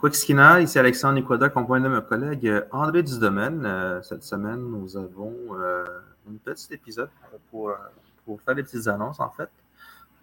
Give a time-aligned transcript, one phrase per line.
[0.00, 4.00] Quixkina, ici Alexandre Nicoda, accompagné de mon collègue André Dusdomaine.
[4.02, 7.08] Cette semaine, nous avons un petit épisode
[7.50, 7.72] pour,
[8.44, 9.48] faire des petites annonces, en fait.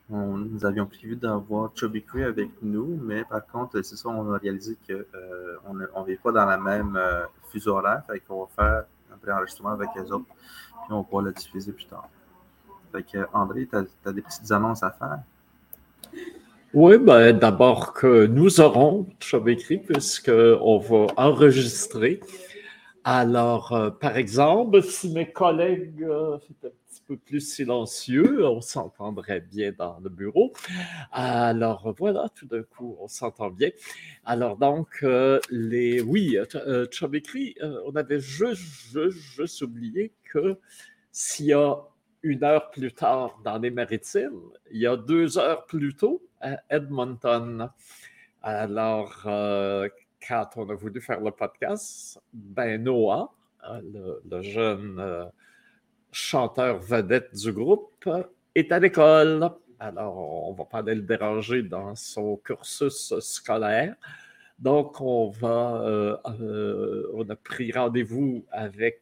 [0.10, 4.38] nous avions prévu d'avoir Chubby Cree avec nous, mais par contre, c'est ça, on a
[4.38, 7.00] réalisé qu'on ne vit pas dans la même
[7.52, 8.84] fuseau horaire, fait qu'on va faire
[9.14, 10.26] un préenregistrement avec les autres,
[10.84, 12.08] puis on pouvoir le diffuser plus tard.
[12.92, 15.20] Fait que, André, tu as, des petites annonces à faire?
[16.74, 19.08] Oui, ben, d'abord que nous aurons
[19.48, 22.20] écrit puisqu'on va enregistrer.
[23.06, 28.60] Alors, euh, par exemple, si mes collègues euh, étaient un petit peu plus silencieux, on
[28.60, 30.52] s'entendrait bien dans le bureau.
[31.14, 33.70] Alors, voilà, tout d'un coup, on s'entend bien.
[34.26, 36.38] Alors, donc, euh, les, oui,
[37.14, 40.60] écrit, on avait juste, juste oublié que
[41.14, 41.78] s'il y a
[42.24, 46.58] une heure plus tard dans les maritimes, il y a deux heures plus tôt à
[46.70, 47.70] Edmonton.
[48.42, 49.90] Alors, euh,
[50.26, 53.34] quand on a voulu faire le podcast, ben Noah,
[53.70, 55.26] euh, le, jeune euh,
[56.12, 58.10] chanteur vedette du groupe,
[58.56, 59.50] est à l'école.
[59.80, 63.96] Alors, on va pas aller le déranger dans son cursus scolaire.
[64.60, 66.20] Donc, on va,
[67.14, 69.02] on a pris rendez-vous avec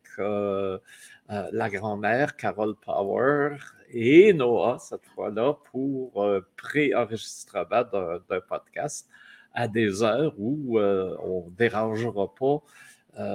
[1.31, 3.57] euh, la grand-mère, Carol Power,
[3.89, 9.07] et Noah, cette fois-là, pour euh, pré-enregistrement d'un podcast
[9.55, 12.61] à des heures où euh, on ne dérangera pas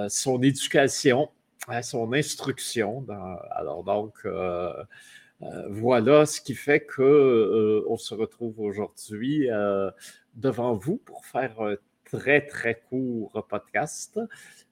[0.09, 1.31] son éducation,
[1.81, 3.03] son instruction.
[3.49, 4.13] alors donc,
[5.69, 9.47] voilà ce qui fait qu'on se retrouve aujourd'hui
[10.35, 11.75] devant vous pour faire un
[12.11, 14.19] très, très court podcast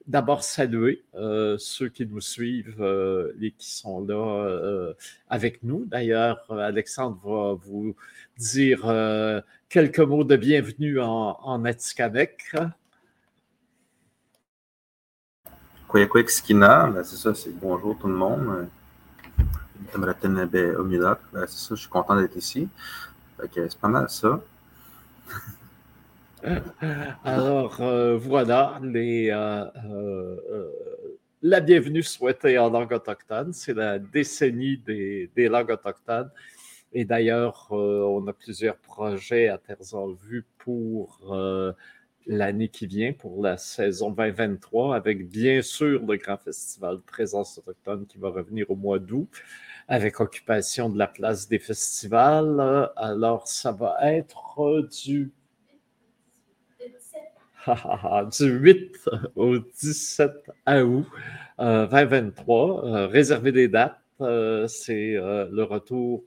[0.06, 4.92] d'abord saluer euh, ceux qui nous suivent euh, et qui sont là euh,
[5.28, 5.84] avec nous.
[5.86, 7.94] D'ailleurs, Alexandre va vous
[8.36, 8.80] dire
[9.68, 12.54] quelques mots de bienvenue en, en Atikamek.
[16.28, 18.68] Skina, ben, c'est ça, c'est bonjour tout le monde.
[21.32, 22.68] Ben, c'est ça, je suis content d'être ici.
[23.38, 24.40] c'est pas mal ça.
[27.24, 30.70] Alors, euh, voilà, euh, euh,
[31.42, 33.52] la bienvenue souhaitée en langue autochtone.
[33.52, 36.30] C'est la décennie des, des, langues autochtones.
[36.92, 41.36] Et d'ailleurs, on a plusieurs projets à Terres en vue pour
[42.26, 47.58] l'année qui vient, pour la saison 2023, avec bien sûr le grand festival de présence
[47.58, 49.28] autochtone qui va revenir au mois d'août
[49.88, 52.90] avec occupation de la place des festivals.
[52.96, 55.32] Alors, ça va être du
[58.38, 60.30] du 8 au 17
[60.66, 61.06] août
[61.58, 62.84] 2023.
[62.84, 63.96] Euh, euh, réservez des dates.
[64.20, 66.22] Euh, c'est le retour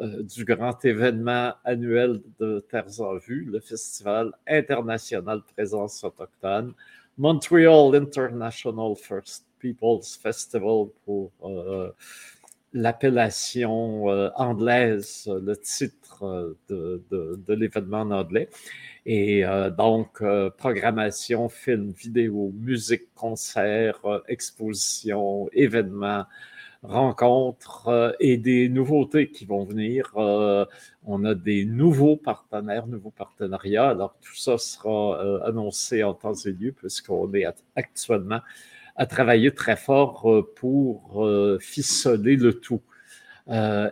[0.00, 6.74] du grand événement annuel de Terres en Vue, le Festival international présence autochtone,
[7.16, 11.30] Montreal International First Peoples Festival pour
[12.72, 14.04] l'appellation
[14.36, 18.48] anglaise, le titre de, de l'événement en anglais.
[19.06, 26.24] Et euh, donc, euh, programmation, film, vidéo, musique, concert, euh, exposition, événements,
[26.82, 30.12] rencontres et des nouveautés qui vont venir.
[30.16, 33.90] on a des nouveaux partenaires, nouveaux partenariats.
[33.90, 37.44] Alors, tout ça sera annoncé en temps et lieu puisqu'on est
[37.76, 38.40] actuellement
[39.00, 41.26] à travailler très fort pour
[41.60, 42.82] ficeler le tout.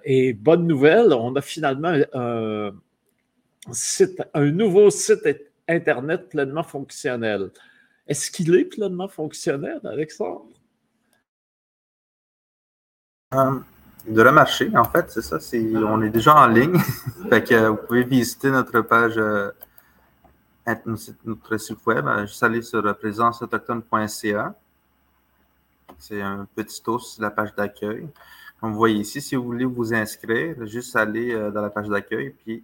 [0.04, 2.72] et bonne nouvelle, on a finalement un
[4.50, 5.26] nouveau site
[5.68, 7.50] Internet pleinement fonctionnel.
[8.06, 10.48] Est-ce qu'il est pleinement fonctionnel, Alexandre?
[13.34, 13.58] Euh,
[14.06, 14.30] de le
[14.78, 15.38] en fait, c'est ça.
[15.52, 16.72] on est déjà en ligne.
[17.30, 19.50] vous pouvez visiter notre page, euh,
[21.26, 22.06] notre site web.
[22.06, 24.54] Euh, juste aller sur présenceautochtone.ca.
[25.98, 28.08] C'est un petit tour sur la page d'accueil.
[28.60, 32.34] Comme vous voyez ici, si vous voulez vous inscrire, juste aller dans la page d'accueil,
[32.44, 32.62] puis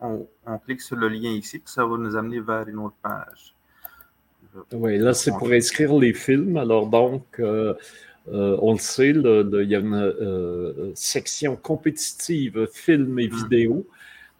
[0.00, 0.26] on,
[0.64, 3.54] clique sur le lien ici, puis ça va nous amener vers une autre page.
[4.72, 6.56] Oui, là, c'est pour inscrire les films.
[6.56, 7.74] Alors, donc, euh,
[8.32, 13.36] euh, on le sait, il y a une euh, section compétitive films et hmm.
[13.36, 13.86] vidéos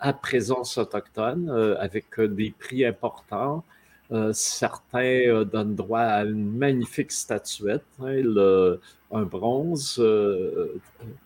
[0.01, 1.51] à présence autochtone
[1.81, 3.65] avec des prix importants.
[4.33, 8.23] Certains donnent droit à une magnifique statuette, hein,
[9.13, 10.03] un bronze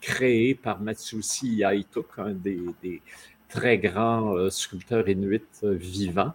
[0.00, 2.61] créé par Matsushi Yaituk, un des,
[3.52, 6.32] très grand euh, sculpteur inuit euh, vivant.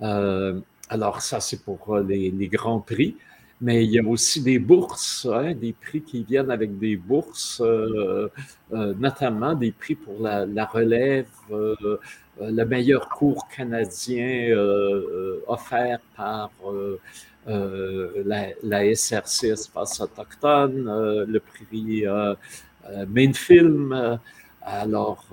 [0.00, 3.16] Euh, alors ça, c'est pour les, grands prix.
[3.62, 7.62] Mais il y a aussi des bourses, hein, des prix qui viennent avec des bourses,
[7.64, 8.28] euh,
[8.72, 11.96] euh, notamment des prix pour la, relève, euh,
[12.40, 14.52] le meilleur cours canadien
[15.46, 16.50] offert par
[17.46, 22.04] la, SRC Espace Autochtone, le prix
[23.08, 24.18] Mainfilm.
[24.64, 25.26] Alors,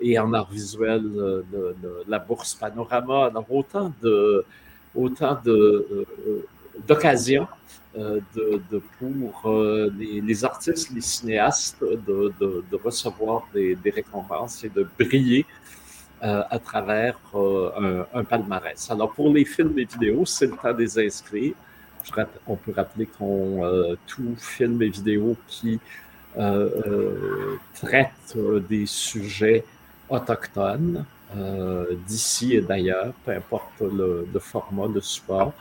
[0.00, 1.02] et en art visuel,
[2.06, 3.26] la bourse Panorama.
[3.26, 4.44] Alors, autant de,
[4.94, 6.06] autant de,
[6.86, 7.46] d'occasion
[7.98, 15.44] euh, de, pour euh, les, artistes, les cinéastes de, recevoir des, récompenses et de briller
[16.22, 17.18] euh, à travers
[18.14, 18.88] un, palmarès.
[18.92, 21.52] Alors pour les films et vidéos, c'est le temps des inscrits.
[22.46, 25.80] on peut rappeler qu'on tout film et vidéo qui
[27.74, 28.38] traite
[28.68, 29.64] des sujets
[30.08, 31.04] autochtones
[32.06, 35.52] d'ici et d'ailleurs, peu importe le, le format, le support,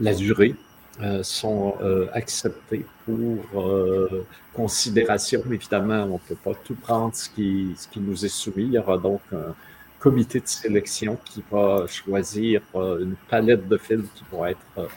[0.00, 0.54] la durée
[1.00, 5.40] euh, sont euh, acceptés pour euh, considération.
[5.48, 8.64] Évidemment, on ne peut pas tout prendre ce qui, ce qui nous est soumis.
[8.64, 9.54] Il y aura donc un
[10.00, 14.88] comité de sélection qui va choisir une palette de films qui vont être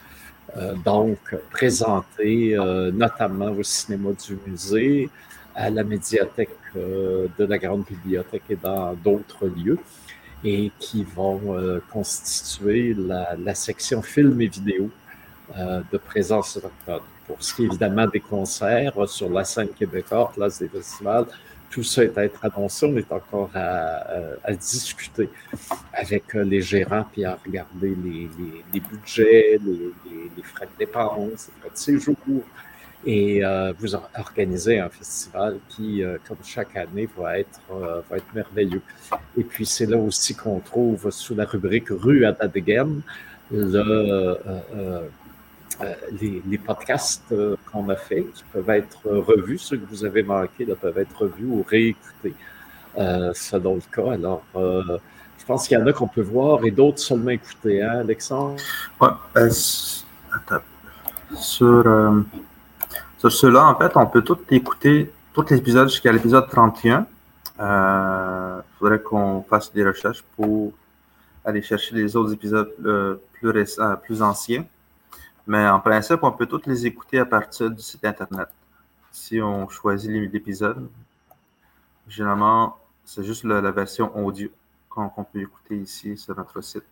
[0.84, 1.18] donc
[1.50, 2.56] présentés
[2.92, 5.10] notamment au cinéma du musée,
[5.56, 9.78] à la médiathèque de la Grande Bibliothèque et dans d'autres lieux
[10.44, 11.56] et qui vont
[11.92, 14.90] constituer la, section film et vidéo
[15.58, 17.02] euh, de présence autochtone.
[17.26, 21.26] Pour ce qui est évidemment des concerts euh, sur la scène québécoise, place des festivals,
[21.68, 22.86] tout ça est à être annoncé.
[22.86, 25.28] On est encore à, euh, discuter
[25.92, 31.76] avec les gérants puis à regarder les, budgets, les, frais de dépenses, les frais de
[31.76, 32.16] séjour.
[33.04, 33.42] Et
[33.78, 38.82] vous organisez un festival qui, comme chaque année, va être, va être merveilleux.
[39.36, 43.02] Et puis, c'est là aussi qu'on trouve sous la rubrique Rue à Dadegen
[43.50, 44.38] le
[45.80, 50.22] euh, les, podcasts euh, qu'on a fait, qui peuvent être revus, ceux que vous avez
[50.22, 52.34] manqués peuvent être revus ou réécoutés
[52.98, 54.12] euh, selon le cas.
[54.12, 58.00] Alors, je pense qu'il y en a qu'on peut voir et d'autres seulement écouter, hein,
[58.00, 58.56] Alexandre?
[59.00, 59.08] Oui.
[61.34, 62.24] Sur,
[63.22, 67.06] sur ceux-là, en fait, on peut tout écouter, tous les épisodes jusqu'à l'épisode 31.
[67.56, 70.72] Il faudrait qu'on fasse des recherches pour
[71.44, 72.72] aller chercher les autres épisodes
[73.34, 74.64] plus récents, plus anciens.
[75.46, 78.48] Mais en principe, on peut toutes les écouter à partir du site Internet.
[79.12, 80.88] Si on choisit l'épisode,
[82.08, 84.48] généralement, c'est juste la, version audio
[84.88, 86.82] qu'on peut écouter ici sur notre site.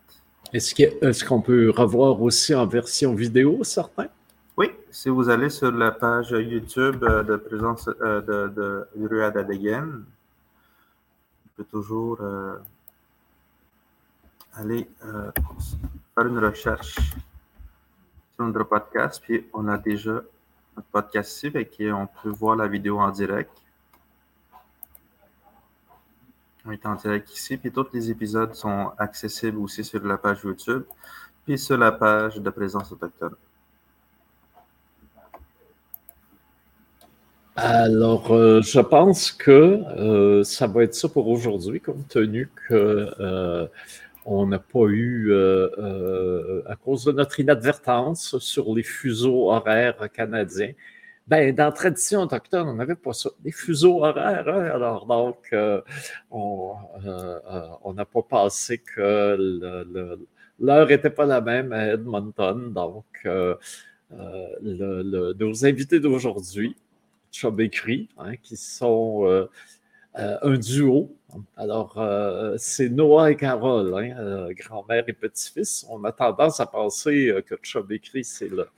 [0.52, 4.06] Est-ce qu'on peut revoir aussi en version vidéo, certains?
[4.60, 9.34] Oui, si vous allez sur la page YouTube euh, de présence euh, de, de Ruad
[9.34, 10.02] on
[11.56, 12.58] peut toujours euh,
[14.52, 16.98] aller faire une recherche
[18.38, 20.20] notre podcast, puis on a déjà
[20.76, 23.62] notre podcast ici, et on peut voir la vidéo en direct.
[26.66, 30.42] On est en direct ici, puis tous les épisodes sont accessibles aussi sur la page
[30.44, 30.82] YouTube,
[31.46, 33.36] puis sur la page de présence autochtone.
[37.62, 43.10] Alors, euh, je pense que euh, ça va être ça pour aujourd'hui, compte tenu que
[43.20, 43.66] euh,
[44.24, 50.10] on n'a pas eu, euh, euh, à cause de notre inadvertance sur les fuseaux horaires
[50.10, 50.72] canadiens,
[51.26, 53.30] ben, dans la tradition autochtone, on n'avait pas ça.
[53.40, 54.70] Des fuseaux horaires, hein?
[54.74, 55.82] alors donc, euh,
[56.30, 59.36] on n'a pas pensé que
[60.58, 62.72] l'heure n'était pas la même à Edmonton.
[62.72, 63.28] Donc,
[64.62, 66.74] nos invités d'aujourd'hui,
[67.30, 67.60] Chub
[68.18, 69.48] hein, qui sont
[70.18, 71.16] euh, un duo.
[71.56, 75.86] Alors, euh, c'est Noah et Carole, hein, euh, grand-mère et petit-fils.
[75.88, 78.68] On a tendance à penser que Chubb écrit, c'est le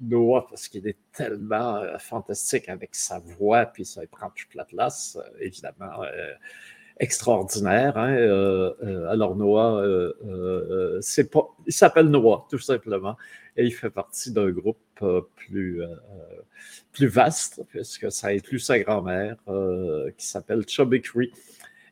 [0.00, 5.16] Noah parce qu'il est tellement fantastique avec sa voix, puis ça prend toute la place,
[5.38, 6.02] évidemment
[6.98, 7.96] extraordinaire.
[7.96, 8.72] Hein,
[9.08, 9.84] alors Noah,
[10.24, 13.16] il s'appelle Noah tout simplement,
[13.62, 14.78] il fait partie d'un groupe
[15.36, 15.82] plus
[16.92, 21.32] plus vaste, puisque ça inclut sa grand-mère, euh, qui s'appelle Chubby Cree.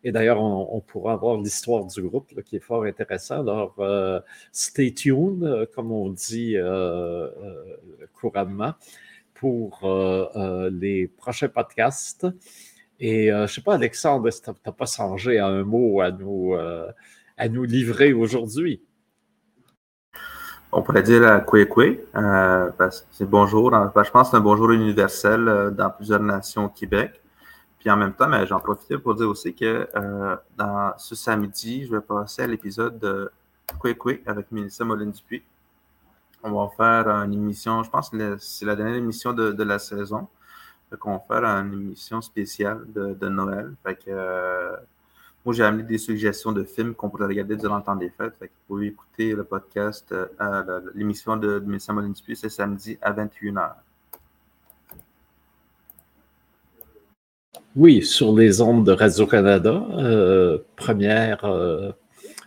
[0.04, 3.40] Et d'ailleurs, on, pourra voir l'histoire du groupe qui est fort intéressant.
[3.40, 4.20] Alors, euh,
[4.52, 6.56] stay tuned, euh, comme on dit
[8.12, 8.74] couramment,
[9.34, 9.80] pour
[10.70, 12.26] les prochains podcasts.
[13.00, 16.10] Et je ne sais pas, Alexandre, si tu n'as pas songé à un mot à
[16.10, 18.80] nous livrer aujourd'hui?
[20.72, 22.70] On pourrait dire à Kwekwe, euh,
[23.10, 23.74] c'est bonjour.
[23.74, 27.20] Hein, je pense que c'est un bonjour universel euh, dans plusieurs nations au Québec.
[27.78, 31.92] Puis en même temps, j'en profite pour dire aussi que euh, dans ce samedi, je
[31.92, 33.30] vais passer à l'épisode de
[33.78, 35.42] Kwekwe avec Mélissa Molin-Dupuis.
[36.42, 40.28] on va faire une émission, je pense que c'est la dernière émission de, la saison.
[40.90, 43.74] Fait on va faire une émission spéciale de, Noël.
[43.84, 44.76] Fait que, euh,
[45.52, 48.34] j'ai amené des suggestions de films qu'on pourrait regarder durant le temps des fêtes.
[48.40, 51.94] Vous pouvez écouter le podcast, euh, l'émission de, de Médecin
[52.34, 53.72] c'est samedi à 21h.
[57.76, 61.44] Oui, sur les ondes de Radio-Canada, euh, première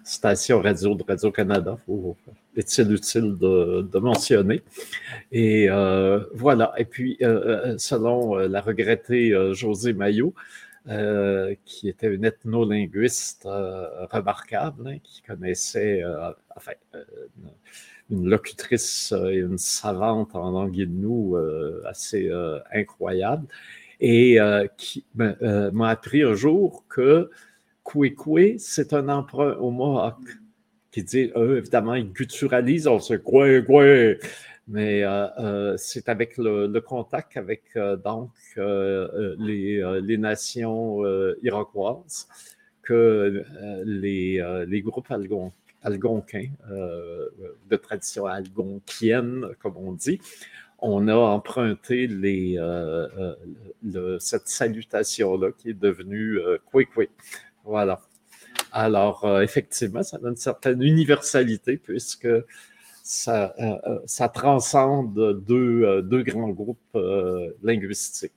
[0.03, 1.77] station radio de Radio-Canada,
[2.55, 4.61] est-il utile de, mentionner.
[5.31, 10.33] Et euh, voilà, et puis euh, selon euh, la regrettée José Maillot,
[11.65, 16.03] qui était une ethnolinguiste remarquable, hein, qui connaissait,
[16.55, 16.71] enfin,
[18.09, 21.37] une locutrice et une savante en langue nous
[21.85, 22.31] assez
[22.73, 23.47] incroyable,
[23.99, 24.37] et
[24.77, 27.29] qui m'a appris un jour que
[27.83, 30.17] Kwekwe, c'est un emprunt au Mohawk
[30.91, 34.19] qui dit, eux, évidemment, ils gutturalisent, on se Kwekwe,
[34.71, 41.03] mais euh, euh, c'est avec le, contact avec euh, donc les, nations
[41.43, 42.27] iroquoises
[42.81, 43.43] que
[43.85, 45.11] les, groupes
[45.81, 50.21] algonquins, de tradition algonquienne, comme on dit,
[50.79, 52.07] on a emprunté
[54.19, 56.39] cette salutation-là qui est devenue
[56.71, 57.09] Kwekwe.
[57.65, 57.99] Voilà.
[58.71, 62.27] Alors, effectivement, ça donne une certaine universalité puisque
[63.03, 65.13] ça, euh, euh, ça transcende
[65.45, 66.97] deux, deux grands groupes
[67.63, 68.31] linguistiques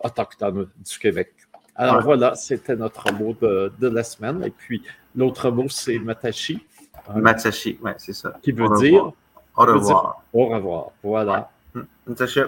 [0.00, 1.32] autochtones du Québec.
[1.74, 4.42] Alors voilà, c'était notre mot de, de, la semaine.
[4.44, 4.82] Et puis,
[5.14, 6.64] l'autre mot, c'est Matashi.
[7.14, 8.38] Matashi, oui, c'est ça.
[8.42, 9.12] Qui veut dire
[9.56, 10.22] au revoir.
[10.32, 10.90] au revoir.
[11.02, 11.50] Voilà.
[12.06, 12.40] Matashi.